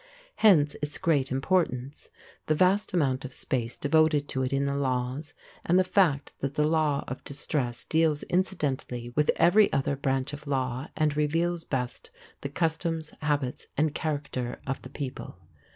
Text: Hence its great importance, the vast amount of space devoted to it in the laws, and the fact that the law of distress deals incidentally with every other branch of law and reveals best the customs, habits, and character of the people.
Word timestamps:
Hence 0.37 0.75
its 0.81 0.97
great 0.97 1.31
importance, 1.31 2.09
the 2.47 2.55
vast 2.55 2.91
amount 2.91 3.23
of 3.23 3.31
space 3.31 3.77
devoted 3.77 4.27
to 4.29 4.41
it 4.41 4.51
in 4.51 4.65
the 4.65 4.75
laws, 4.75 5.35
and 5.63 5.77
the 5.77 5.83
fact 5.83 6.33
that 6.39 6.55
the 6.55 6.67
law 6.67 7.03
of 7.07 7.23
distress 7.23 7.85
deals 7.85 8.23
incidentally 8.23 9.13
with 9.15 9.29
every 9.35 9.71
other 9.71 9.95
branch 9.95 10.33
of 10.33 10.47
law 10.47 10.87
and 10.95 11.15
reveals 11.15 11.63
best 11.65 12.09
the 12.41 12.49
customs, 12.49 13.13
habits, 13.21 13.67
and 13.77 13.93
character 13.93 14.59
of 14.65 14.81
the 14.81 14.89
people. 14.89 15.37